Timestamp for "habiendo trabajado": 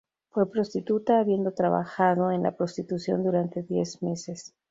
1.19-2.31